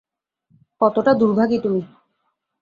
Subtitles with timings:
[0.81, 1.81] কতটা দুর্ভাগী তুমি?